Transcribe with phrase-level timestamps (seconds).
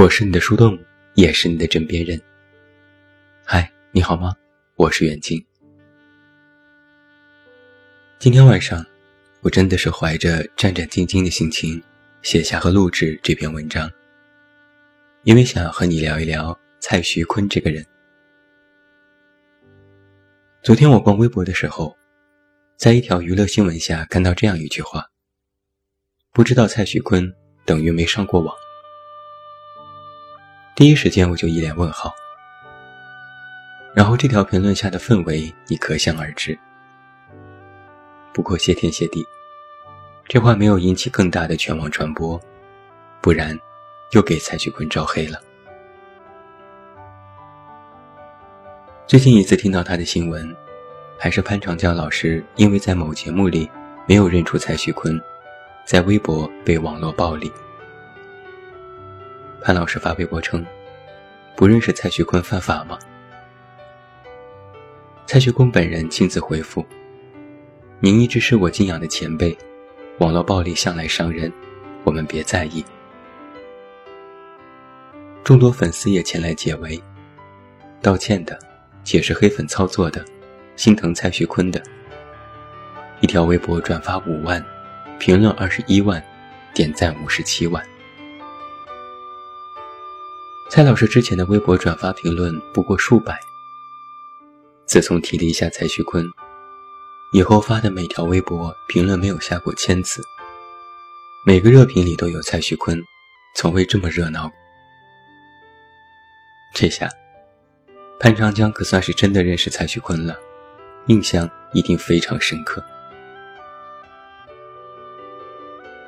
[0.00, 0.78] 我是你的树洞，
[1.12, 2.18] 也是你的枕边人。
[3.44, 4.34] 嗨，你好吗？
[4.76, 5.38] 我是远近。
[8.18, 8.82] 今天晚上，
[9.42, 11.82] 我真的是怀着战战兢兢的心情
[12.22, 13.90] 写下和录制这篇文章，
[15.24, 17.84] 因为想要和你聊一聊蔡徐坤这个人。
[20.62, 21.94] 昨天我逛微博的时候，
[22.78, 25.04] 在一条娱乐新闻下看到这样一句话
[26.32, 27.30] ：“不知道蔡徐坤
[27.66, 28.56] 等于没上过网。”
[30.80, 32.10] 第一时间我就一脸问号，
[33.92, 36.58] 然后这条评论下的氛围你可想而知。
[38.32, 39.22] 不过谢天谢地，
[40.26, 42.40] 这话没有引起更大的全网传播，
[43.20, 43.54] 不然
[44.12, 45.38] 又给蔡徐坤招黑了。
[49.06, 50.56] 最近一次听到他的新闻，
[51.18, 53.70] 还是潘长江老师因为在某节目里
[54.06, 55.20] 没有认出蔡徐坤，
[55.84, 57.52] 在微博被网络暴力。
[59.62, 60.64] 潘老师发微博称
[61.54, 62.98] ：“不认识蔡徐坤犯法吗？”
[65.26, 66.84] 蔡徐坤本人亲自回复
[68.00, 69.56] ：“您一直是我敬仰的前辈，
[70.18, 71.52] 网络暴力向来伤人，
[72.04, 72.84] 我们别在意。”
[75.44, 77.00] 众多粉丝也前来解围，
[78.00, 78.58] 道歉的，
[79.04, 80.24] 解释黑粉操作的，
[80.74, 81.82] 心疼蔡徐坤的。
[83.20, 84.64] 一条微博转发五万，
[85.18, 86.22] 评论二十一万，
[86.72, 87.84] 点赞五十七万。
[90.70, 93.36] 蔡老师之前的微博转发评论不过数百，
[94.86, 96.24] 自从提了一下蔡徐坤，
[97.32, 100.22] 以后发的每条微博评论没有下过千次，
[101.44, 103.02] 每个热评里都有蔡徐坤，
[103.56, 104.48] 从未这么热闹。
[106.72, 107.08] 这下，
[108.20, 110.38] 潘长江可算是真的认识蔡徐坤了，
[111.06, 112.80] 印象一定非常深刻。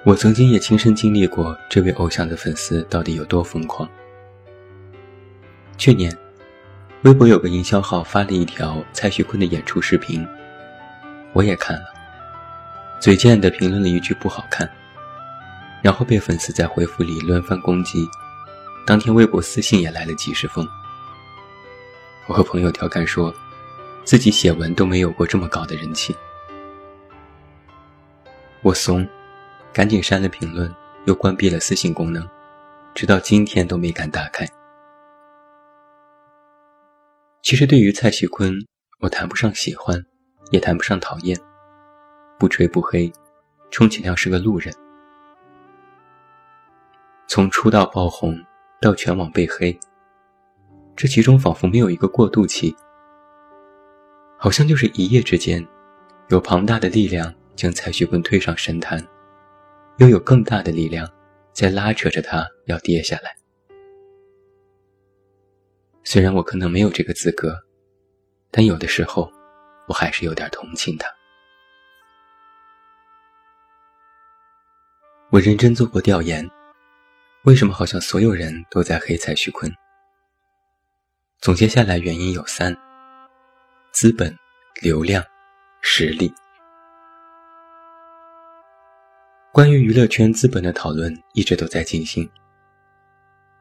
[0.04, 3.90] 我曾经也亲身经历过这位偶像的粉丝到底有多疯狂。
[5.78, 6.16] 去年，
[7.02, 10.24] 微博有个营销号发了一条蔡徐坤的演出视频，
[11.32, 11.86] 我也看了，
[13.00, 14.70] 嘴贱的评论了一句不好看，
[15.82, 18.06] 然后被粉丝在回复里轮番攻击，
[18.86, 20.64] 当天微博私信也来了几十封。
[22.28, 23.34] 我和朋友调侃说，
[24.04, 26.14] 自己写文都没有过这么高的人气，
[28.60, 29.04] 我怂，
[29.72, 30.72] 赶紧删了评论，
[31.06, 32.24] 又关闭了私信功能，
[32.94, 34.48] 直到今天都没敢打开。
[37.42, 38.54] 其实对于蔡徐坤，
[39.00, 40.00] 我谈不上喜欢，
[40.52, 41.36] 也谈不上讨厌，
[42.38, 43.12] 不吹不黑，
[43.68, 44.72] 充其量是个路人。
[47.26, 48.38] 从出道爆红
[48.80, 49.76] 到全网被黑，
[50.94, 52.72] 这其中仿佛没有一个过渡期，
[54.38, 55.66] 好像就是一夜之间，
[56.28, 59.04] 有庞大的力量将蔡徐坤推上神坛，
[59.96, 61.08] 又有更大的力量
[61.52, 63.41] 在拉扯着他要跌下来。
[66.04, 67.56] 虽然我可能没有这个资格，
[68.50, 69.32] 但有的时候，
[69.88, 71.08] 我还是有点同情他。
[75.30, 76.46] 我认真做过调研，
[77.44, 79.72] 为什么好像所有人都在黑蔡徐坤？
[81.40, 82.76] 总结下来，原因有三：
[83.92, 84.36] 资本、
[84.82, 85.24] 流量、
[85.80, 86.32] 实力。
[89.52, 92.28] 关于娱乐圈资本的讨论一直都在进行。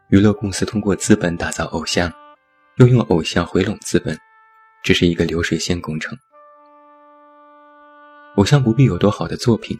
[0.08, 2.12] 娱乐公司通过资本打造偶像。
[2.78, 4.18] 又用偶像回笼资本，
[4.84, 6.18] 这是一个流水线工程。
[8.36, 9.78] 偶像不必有多好的作品，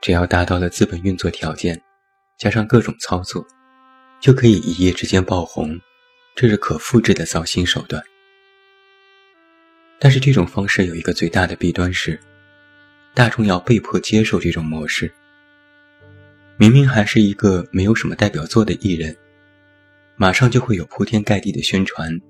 [0.00, 1.80] 只要达到了资本运作条件，
[2.38, 3.46] 加上各种操作，
[4.20, 5.80] 就可以一夜之间爆红。
[6.36, 8.02] 这是可复制的造星手段。
[9.98, 12.18] 但是这种方式有一个最大的弊端是，
[13.14, 15.12] 大众要被迫接受这种模式。
[16.56, 19.14] 明明还是一个没有什么代表作的艺人。
[20.20, 22.20] 马上就会有铺天盖地的宣传，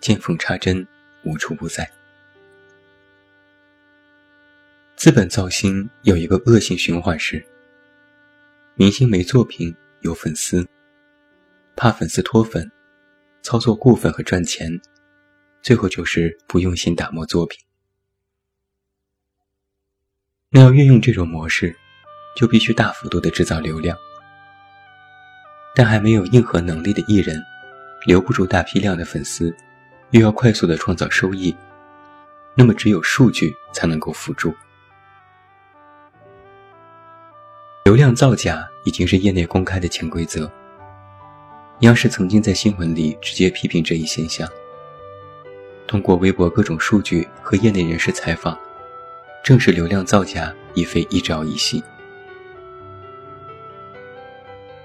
[0.00, 0.88] 见缝插针，
[1.24, 1.92] 无处不在。
[4.96, 7.46] 资本造星有一个恶性循环是：
[8.76, 10.66] 明星没作品有粉丝，
[11.76, 12.72] 怕粉丝脱粉，
[13.42, 14.80] 操作固粉和赚钱，
[15.60, 17.62] 最后就是不用心打磨作品。
[20.48, 21.76] 那要运用这种模式，
[22.38, 23.94] 就必须大幅度的制造流量。
[25.74, 27.42] 但还没有硬核能力的艺人，
[28.06, 29.54] 留不住大批量的粉丝，
[30.10, 31.54] 又要快速的创造收益，
[32.54, 34.54] 那么只有数据才能够辅助。
[37.84, 40.50] 流量造假已经是业内公开的潜规则。
[41.80, 44.48] 央视曾经在新闻里直接批评这一现象。
[45.86, 48.56] 通过微博各种数据和业内人士采访，
[49.44, 51.82] 证实流量造假已非一朝一夕。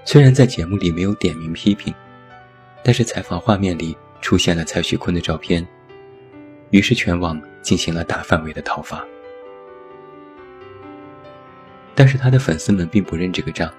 [0.04, 1.94] 虽然在节目里没有点名批评，
[2.82, 5.66] 但是采访画面里出现了蔡徐坤的照片，
[6.70, 9.04] 于是全网进行了大范围的讨伐。
[11.94, 13.72] 但是他的粉丝们并不认这个账。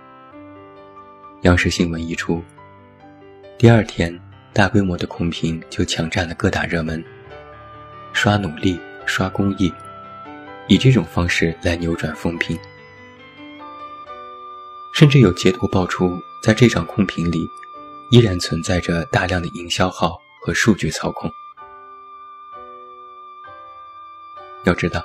[1.41, 2.41] 央视新闻一出，
[3.57, 4.17] 第二天
[4.53, 7.03] 大规模的控评就抢占了各大热门，
[8.13, 9.73] 刷努力、刷公益，
[10.67, 12.57] 以这种方式来扭转风评。
[15.01, 17.49] 甚至有截图爆出，在这场控评里，
[18.11, 21.27] 依然存在着大量的营销号和数据操控。
[24.63, 25.03] 要知道，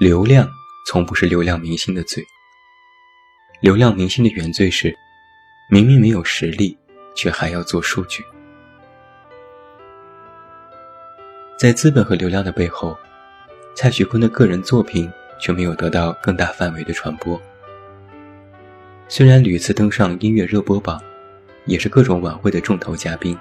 [0.00, 0.50] 流量
[0.84, 2.26] 从不是流量明星的罪。
[3.60, 4.92] 流量明星的原罪是，
[5.70, 6.76] 明明没有实力，
[7.14, 8.24] 却还要做数据。
[11.56, 12.98] 在资本和流量的背后，
[13.76, 15.08] 蔡徐坤的个人作品
[15.40, 17.40] 却没有得到更大范围的传播。
[19.14, 20.98] 虽然屡次登上音乐热播榜，
[21.66, 23.36] 也是各种晚会的重头嘉宾，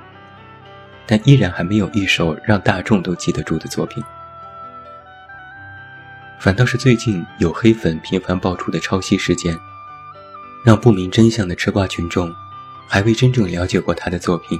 [1.07, 4.03] 但依然还没有一首让大众都记得住的作品。
[6.41, 9.57] 反倒是最近有黑粉频繁爆出的抄袭事件，
[10.65, 12.29] 让不明真相的吃瓜群众，
[12.85, 14.59] 还未真正了解过他的作品，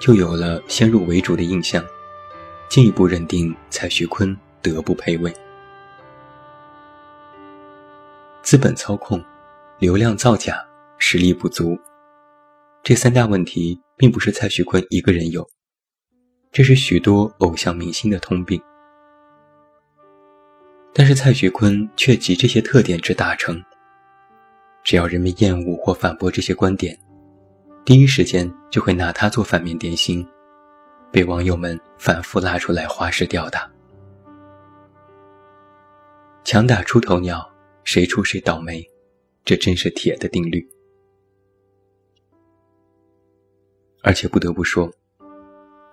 [0.00, 1.84] 就有了先入为主的印象，
[2.68, 5.32] 进一步认定蔡徐坤德不配位，
[8.42, 9.24] 资本操控。
[9.82, 10.64] 流量造假、
[10.96, 11.76] 实力不足，
[12.84, 15.44] 这三大问题并不是蔡徐坤一个人有，
[16.52, 18.62] 这是许多偶像明星的通病。
[20.94, 23.60] 但是蔡徐坤却集这些特点之大成。
[24.84, 26.96] 只要人们厌恶或反驳这些观点，
[27.84, 30.24] 第一时间就会拿他做反面典型，
[31.10, 33.68] 被网友们反复拉出来花式吊打。
[36.44, 37.44] 强打出头鸟，
[37.82, 38.80] 谁出谁倒霉。
[39.44, 40.64] 这真是铁的定律，
[44.02, 44.88] 而且不得不说，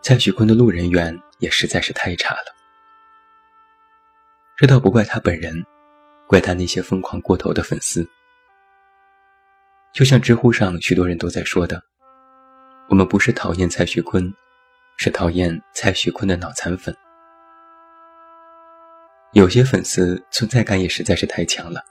[0.03, 2.55] 蔡徐坤的路人缘也实在是太差了。
[4.55, 5.65] 这倒不怪他本人，
[6.27, 8.07] 怪他那些疯狂过头的粉丝。
[9.93, 11.81] 就像知乎上许多人都在说的
[12.87, 14.31] ：“我们不是讨厌蔡徐坤，
[14.97, 16.95] 是讨厌蔡徐坤的脑残粉。”
[19.33, 21.83] 有些粉丝存在感也实在是太强了。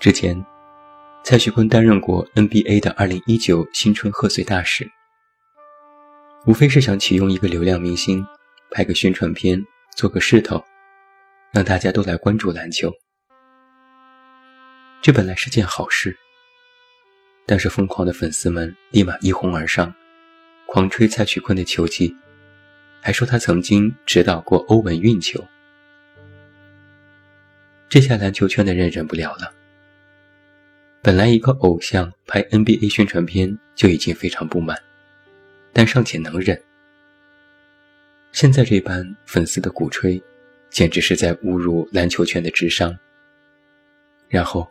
[0.00, 0.46] 之前，
[1.24, 4.88] 蔡徐坤担任过 NBA 的2019新春贺岁大使，
[6.46, 8.24] 无非是想启用一个流量明星，
[8.70, 9.60] 拍个宣传片，
[9.96, 10.62] 做个势头，
[11.50, 12.92] 让大家都来关注篮球。
[15.02, 16.16] 这本来是件好事，
[17.44, 19.92] 但是疯狂的粉丝们立马一哄而上，
[20.68, 22.16] 狂吹蔡徐坤的球技，
[23.02, 25.44] 还说他曾经指导过欧文运球。
[27.88, 29.57] 这下篮球圈的人忍不了了。
[31.00, 34.76] 本来一个偶像拍 NBA 宣传片就已经非常不满，
[35.72, 36.60] 但尚且能忍。
[38.32, 40.22] 现在这般粉丝的鼓吹，
[40.70, 42.96] 简直是在侮辱篮球圈的智商。
[44.28, 44.68] 然后，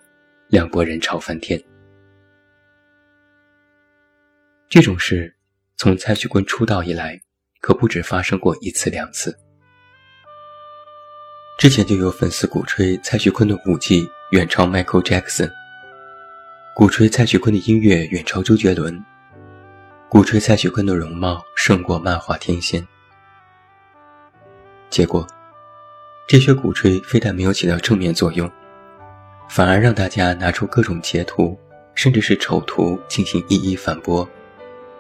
[0.50, 1.62] 两拨人吵翻天。
[4.70, 5.34] 这种事，
[5.78, 7.20] 从蔡徐坤出道以来，
[7.62, 9.36] 可不止发生过一次两次。
[11.58, 15.50] 之前就有粉丝鼓吹蔡徐坤的舞技远超 Michael Jackson。
[16.78, 19.04] 鼓吹蔡徐坤的音乐远超周杰伦，
[20.08, 22.88] 鼓吹蔡徐坤的容貌胜过漫画天仙。
[24.88, 25.26] 结果，
[26.28, 28.48] 这些鼓吹非但没有起到正面作用，
[29.50, 31.58] 反而让大家拿出各种截图，
[31.96, 34.30] 甚至是丑图进行一一反驳，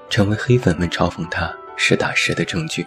[0.09, 2.83] 成为黑粉们嘲讽他实打实的证据。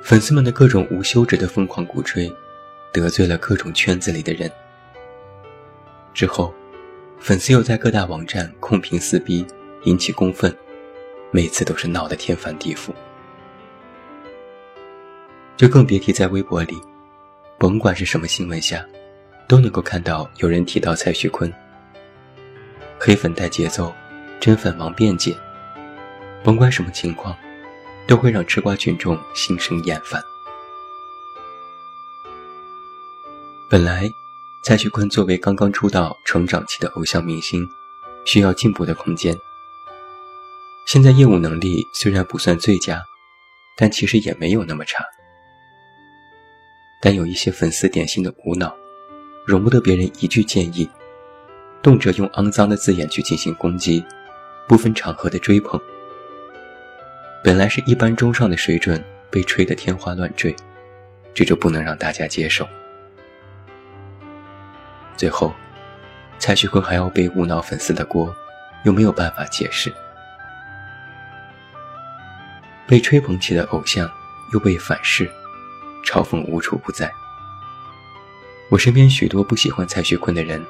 [0.00, 2.32] 粉丝们的各种无休止的疯狂鼓吹，
[2.90, 4.50] 得罪了各种圈子里的人。
[6.14, 6.54] 之后，
[7.18, 9.44] 粉丝又在各大网站控评撕逼，
[9.82, 10.56] 引起公愤，
[11.32, 12.90] 每次都是闹得天翻地覆。
[15.56, 16.80] 就更别提在微博里，
[17.58, 18.86] 甭管是什么新闻下，
[19.48, 21.52] 都能够看到有人提到蔡徐坤。
[22.98, 23.92] 黑粉带节奏，
[24.38, 25.36] 真粉忙辩解，
[26.44, 27.36] 甭管什么情况，
[28.06, 30.22] 都会让吃瓜群众心生厌烦。
[33.68, 34.08] 本来。
[34.64, 37.68] 蔡徐坤作为刚刚出道、成长期的偶像明星，
[38.24, 39.36] 需要进步的空间。
[40.86, 42.98] 现在业务能力虽然不算最佳，
[43.76, 45.04] 但其实也没有那么差。
[46.98, 48.74] 但有一些粉丝典型的无脑，
[49.46, 50.88] 容不得别人一句建议，
[51.82, 54.02] 动辄用肮脏的字眼去进行攻击，
[54.66, 55.78] 不分场合的追捧。
[57.42, 60.56] 本来是一般中上的水准，被吹得天花乱坠，
[61.34, 62.66] 这就不能让大家接受。
[65.16, 65.54] 最后，
[66.38, 68.34] 蔡徐坤还要背无脑粉丝的锅，
[68.84, 69.92] 又没有办法解释。
[72.86, 74.10] 被吹捧起的偶像，
[74.52, 75.30] 又被反噬，
[76.04, 77.10] 嘲讽无处不在。
[78.70, 80.62] 我身边许多不喜欢蔡徐坤的人，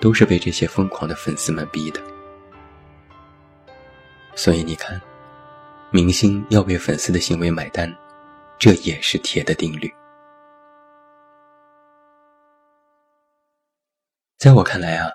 [0.00, 2.00] 都是被这些疯狂的粉丝们逼的。
[4.34, 5.00] 所以你看，
[5.90, 7.94] 明星要为粉丝的行为买单，
[8.58, 9.92] 这也是铁的定律。
[14.38, 15.10] 在我看来啊，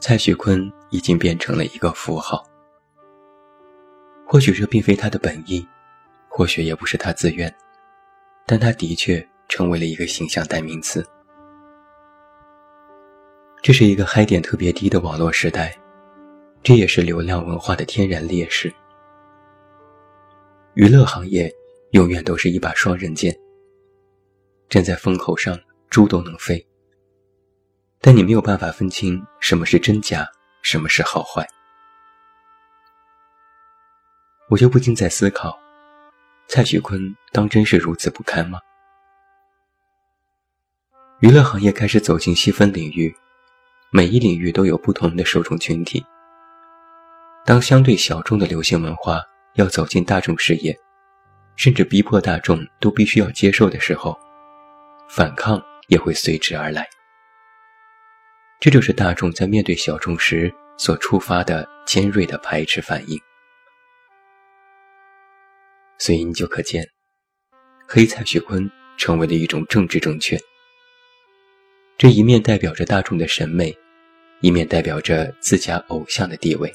[0.00, 2.44] 蔡徐坤已经变成了一个符号。
[4.26, 5.64] 或许这并非他的本意，
[6.28, 7.54] 或许也不是他自愿，
[8.44, 11.06] 但他的确成为了一个形象代名词。
[13.62, 15.72] 这是一个嗨点特别低的网络时代，
[16.60, 18.74] 这也是流量文化的天然劣势。
[20.74, 21.48] 娱乐行业
[21.92, 23.32] 永远都是一把双刃剑，
[24.68, 25.56] 站在风口上，
[25.88, 26.66] 猪都能飞。
[28.06, 30.28] 但你没有办法分清什么是真假，
[30.60, 31.48] 什么是好坏。
[34.50, 35.58] 我就不禁在思考，
[36.46, 37.00] 蔡徐坤
[37.32, 38.60] 当真是如此不堪吗？
[41.20, 43.16] 娱乐行业开始走进细分领域，
[43.90, 46.04] 每一领域都有不同的受众群体。
[47.46, 49.22] 当相对小众的流行文化
[49.54, 50.78] 要走进大众视野，
[51.56, 54.14] 甚至逼迫大众都必须要接受的时候，
[55.08, 55.58] 反抗
[55.88, 56.86] 也会随之而来。
[58.64, 63.20] 这就是大众在面对小众时所触发的尖锐的排斥反应。
[65.98, 66.82] 所以你就可见，
[67.86, 70.40] 黑蔡徐坤成为了一种政治正确。
[71.98, 73.76] 这一面代表着大众的审美，
[74.40, 76.74] 一面代表着自家偶像的地位。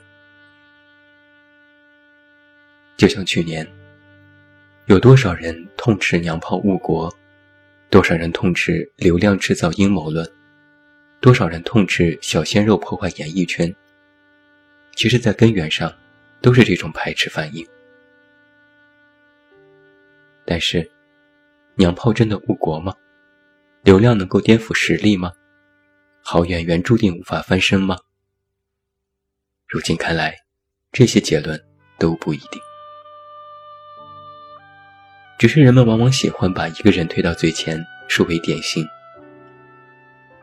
[2.98, 3.67] 就像去年，
[4.86, 7.12] 有多少人痛斥娘炮误国，
[7.89, 10.31] 多少人痛斥流量制造阴谋论，
[11.22, 13.74] 多少人痛斥小鲜肉破坏演艺圈。
[14.96, 15.94] 其实，在根源上，
[16.42, 17.66] 都是这种排斥反应。
[20.46, 20.90] 但是，
[21.76, 22.94] 娘炮真的误国吗？
[23.84, 25.32] 流量能够颠覆实力吗？
[26.22, 27.98] 好演员注定无法翻身吗？
[29.68, 30.36] 如今看来，
[30.92, 31.62] 这些结论
[31.98, 32.62] 都不一定。
[35.38, 38.86] 只是人们往往喜欢把一个人推到最前，视为典型。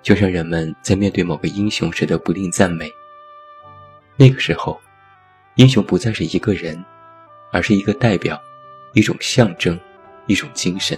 [0.07, 2.89] 就像人们在面对某个英雄时的不吝赞美，
[4.15, 4.81] 那个时候，
[5.57, 6.81] 英雄不再是一个人，
[7.51, 8.41] 而是一个代表，
[8.93, 9.77] 一种象征。
[10.29, 10.97] 一种精神。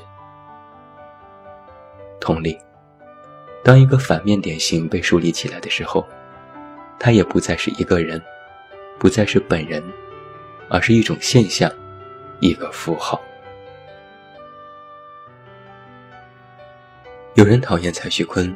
[2.18, 2.58] 同理，
[3.62, 6.06] 当一个反面典型被树立起来的时候，
[6.98, 8.22] 他也不再是一个人，
[8.98, 9.82] 不再是本人，
[10.68, 11.70] 而是一种现象，
[12.40, 13.20] 一个符号。
[17.34, 18.54] 有人讨厌蔡徐坤，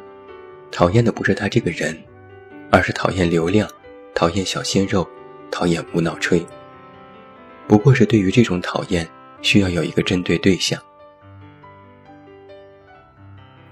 [0.73, 1.97] 讨厌的不是他这个人，
[2.69, 3.69] 而是讨厌流量，
[4.13, 5.07] 讨厌小鲜肉，
[5.49, 6.45] 讨厌无脑吹。
[7.67, 9.07] 不过是对于这种讨厌。
[9.43, 10.81] 需要有一个针对对象。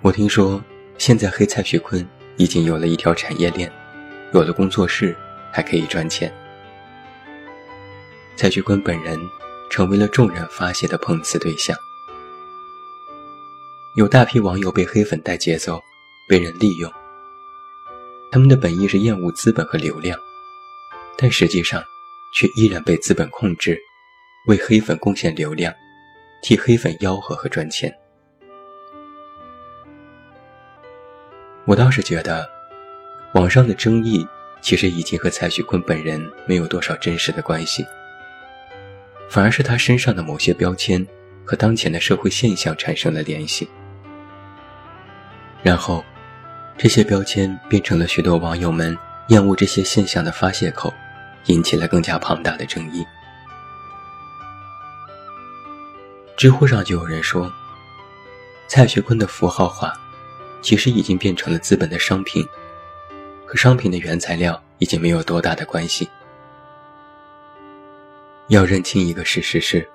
[0.01, 0.61] 我听说，
[0.97, 2.05] 现在黑蔡徐坤
[2.35, 3.71] 已经有了一条产业链，
[4.33, 5.15] 有了工作室，
[5.49, 6.29] 还可以赚钱。
[8.35, 9.17] 蔡徐坤本人
[9.69, 11.73] 成为了众人发泄的碰瓷对象，
[13.95, 15.81] 有大批网友被黑粉带节奏，
[16.31, 16.89] 被人利用。
[18.31, 20.17] 他们的本意是厌恶资本和流量，
[21.17, 21.83] 但实际上，
[22.33, 23.77] 却依然被资本控制。
[24.47, 25.73] 为黑粉贡献流量，
[26.41, 27.93] 替黑粉吆喝和赚钱。
[31.65, 32.49] 我倒是觉得，
[33.33, 34.25] 网上的争议
[34.61, 37.85] 其实已经和蔡徐坤本人没有多少真实的关系，
[39.29, 41.05] 反而是他身上的某些标签
[41.43, 43.69] 和当前的社会现象产生了联系，
[45.61, 46.03] 然后，
[46.81, 48.97] 这些标签变成了许多网友们
[49.27, 50.91] 厌恶这些现象的发泄口，
[51.45, 53.05] 引起了更加庞大的争议。
[56.35, 57.53] 知乎上就有人说，
[58.67, 59.93] 蔡徐坤的符号化，
[60.63, 62.43] 其实已经变成了资本的商品，
[63.45, 66.09] 和商品的原材料已经没有多大的关系。
[68.47, 69.87] 要认清一个事实是，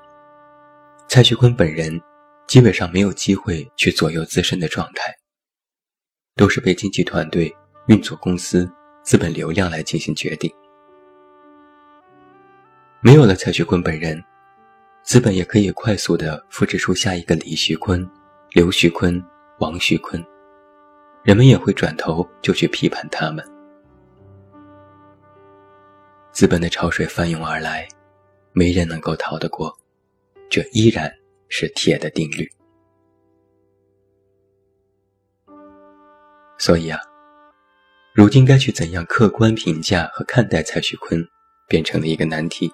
[1.08, 2.00] 蔡徐坤本人
[2.46, 5.12] 基本上没有机会去左右自身的状态，
[6.36, 7.54] 都是被经纪团队、
[7.86, 8.70] 运作公司、
[9.02, 10.52] 资本流量来进行决定。
[13.00, 14.22] 没有了蔡徐坤本人。
[15.02, 18.04] 资本也可以快速的复制出下一个李徐坤、
[18.50, 19.22] 刘徐坤、
[19.60, 20.20] 王徐坤，
[21.22, 23.44] 人们也会转头就去批判他们。
[26.32, 27.86] 资本的潮水翻涌而来，
[28.52, 29.72] 没人能够逃得过，
[30.50, 31.08] 这依然
[31.48, 32.50] 是铁的定律。
[36.58, 36.98] 所以啊，
[38.14, 41.22] 如今该去怎样客观评价和看待蔡徐坤，
[41.68, 42.72] 变成了一个难题。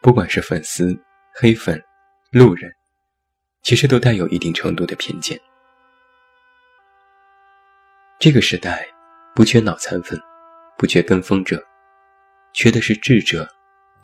[0.00, 0.96] 不管是粉丝、
[1.34, 1.82] 黑粉、
[2.30, 2.72] 路人，
[3.62, 5.38] 其实都带有一定程度的偏见。
[8.20, 8.86] 这个时代
[9.34, 10.20] 不缺脑残粉，
[10.76, 11.60] 不缺跟风者，
[12.52, 13.48] 缺的是智者，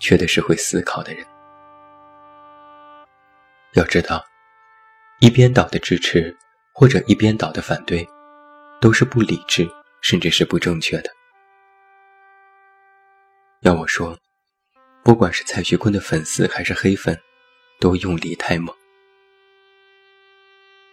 [0.00, 1.24] 缺的是会思考的人。
[3.74, 4.24] 要知道，
[5.20, 6.36] 一边倒的支持
[6.74, 8.06] 或者一边倒的反对，
[8.80, 9.66] 都是不理智，
[10.02, 11.10] 甚至是不正确的。
[13.60, 14.18] 要我说，
[15.02, 17.18] 不管是蔡徐坤的粉丝还是黑粉，
[17.80, 18.74] 都用力太猛。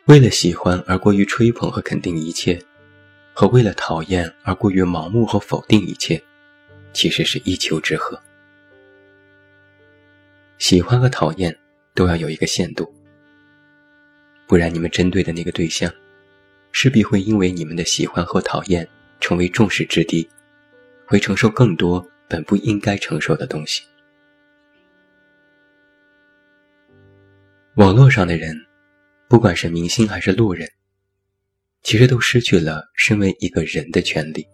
[0.06, 2.64] 为了喜欢而过于吹捧和肯定一切，
[3.34, 6.22] 和为了讨厌而过于盲目和否定一切，
[6.94, 8.18] 其实是一丘之貉。
[10.58, 11.58] 喜欢和讨厌。
[11.94, 12.90] 都要有一个限度，
[14.52, 15.90] 不然你们针对的那个对象，
[16.74, 18.86] 势必会因为你们的喜欢和讨厌
[19.22, 20.28] 成为众矢之的，
[21.06, 23.82] 会承受更多本不应该承受的东西。
[27.76, 28.54] 网络上的人，
[29.30, 30.70] 不管是明星还是路人，
[31.82, 34.46] 其实都失去了身为一个人的权利。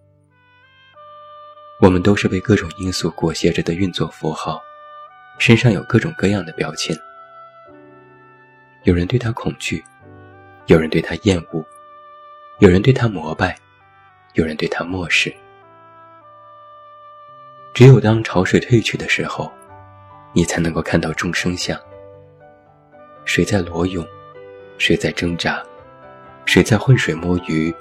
[1.82, 4.62] 我们都是被各种因素裹挟着的运作符号，
[5.40, 6.96] 身上有各种各样的标签。
[8.88, 9.84] 有人对他恐惧，
[10.68, 11.62] 有人对他厌恶，
[12.60, 13.54] 有人对他膜拜，
[14.36, 15.30] 有人对他漠视。
[17.74, 19.52] 只有当潮水退去的时候，
[20.32, 21.78] 你才能够看到众生相。
[23.26, 24.08] 谁在裸泳？
[24.78, 25.62] 谁在挣扎？
[26.46, 27.76] 谁在浑水摸鱼？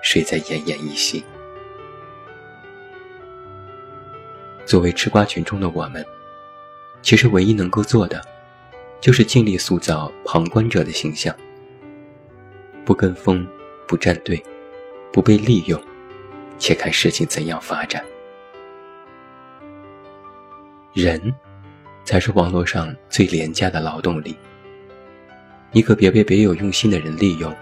[0.00, 1.24] 谁在奄奄一息？
[4.64, 6.06] 作为吃瓜群众的我们，
[7.02, 8.24] 其实唯一能够做的。
[9.02, 11.34] 就是尽力塑造旁观者的形象，
[12.84, 13.44] 不跟风，
[13.88, 14.40] 不站队，
[15.12, 15.82] 不被利用，
[16.56, 18.00] 且看事情怎样发展。
[20.92, 21.34] 人，
[22.04, 24.36] 才是网络上最廉价的劳动力。
[25.72, 27.52] 你可别被别有用心的人利用，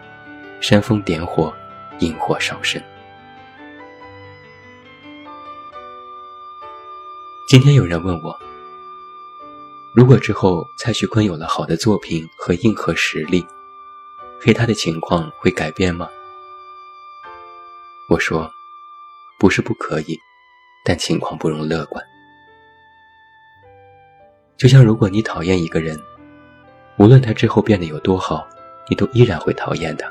[0.60, 1.50] 煽风点火，
[2.00, 2.82] 引火烧身。
[7.48, 8.38] 今天有人问我。
[9.92, 13.44] 如果之后蔡徐坤有了好的作品和硬核实力，
[14.40, 16.08] 黑他的情况会改变吗？
[18.08, 18.48] 我说，
[19.36, 20.16] 不是不可以，
[20.84, 22.04] 但情况不容乐观。
[24.56, 26.00] 就像如果你讨厌一个人，
[26.96, 28.46] 无论他之后变得有多好，
[28.88, 30.08] 你都依然会讨厌他。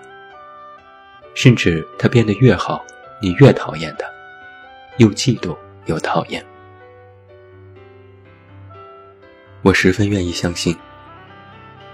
[1.35, 2.83] 甚至他变得越好，
[3.21, 4.05] 你越讨厌他，
[4.97, 6.45] 又嫉妒又讨厌。
[9.61, 10.73] 我十分愿意相信，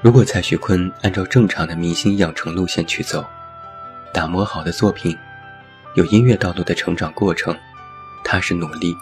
[0.04, 3.26] 如果蔡徐坤按照正常的明星养成路线去走，
[4.14, 5.18] 打磨好的作品，
[5.96, 7.58] 有音乐道路的成长过程，
[8.24, 8.96] 踏实努力，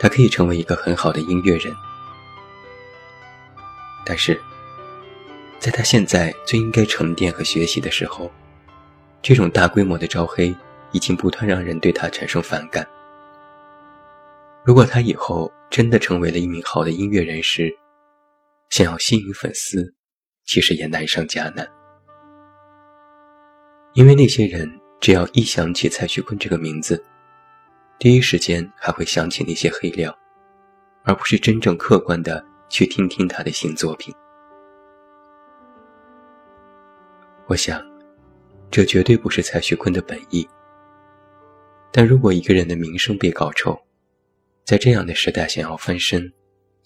[0.00, 1.74] 他可以成为一个很好的音乐人。
[4.06, 4.40] 但是，
[5.58, 8.32] 在他现在最应该沉淀和学习的时候，
[9.20, 10.54] 这种大规模的招黑
[10.92, 12.88] 已经不断让人对他产生反感。
[14.66, 17.72] 如果他以后真的成为了一名好的音乐人时，
[18.68, 19.94] 想要吸引粉丝，
[20.44, 21.64] 其实也难上加难。
[23.92, 24.68] 因为那些人
[25.00, 27.00] 只要一想起蔡徐坤这个名字，
[27.96, 30.12] 第一时间还会想起那些黑料，
[31.04, 34.12] 而不是真正客观的去听听他的新作品。
[37.46, 37.80] 我想，
[38.68, 40.44] 这绝对不是蔡徐坤的本意。
[41.92, 43.80] 但如果一个人的名声被搞臭，
[44.66, 46.32] 在这样的时代，想要翻身，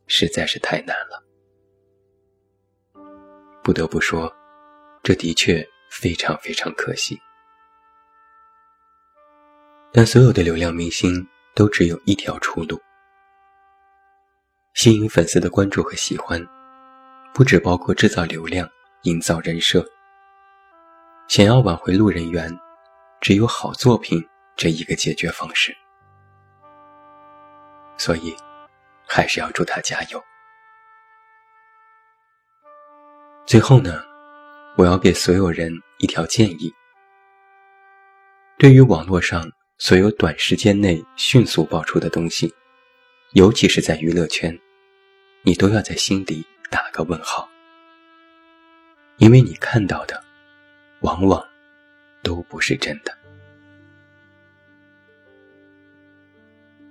[0.06, 1.24] 实在是太难了。
[3.64, 4.30] 不得不说，
[5.02, 7.18] 这的确非常非常可惜。
[9.94, 12.78] 但所有的流量明星都只有一条出路：
[14.74, 16.38] 吸引粉丝的关注和喜欢，
[17.32, 18.68] 不只包括制造流量、
[19.04, 19.82] 营造人设。
[21.28, 22.54] 想要挽回路人缘，
[23.22, 24.22] 只有好作品
[24.54, 25.74] 这一个解决方式。
[28.00, 28.34] 所以，
[29.06, 30.24] 还是要祝他加油。
[33.46, 34.02] 最后呢，
[34.78, 36.72] 我要给所有人一条建议：
[38.58, 42.50] 对于网络上所有短时间内迅速爆出的东西，
[43.34, 44.58] 尤其是在娱乐圈，
[45.42, 47.46] 你都要在心底打个问号，
[49.18, 50.24] 因为你看到的，
[51.00, 51.46] 往往
[52.22, 53.14] 都不是真的。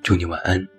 [0.03, 0.78] 祝你晚安。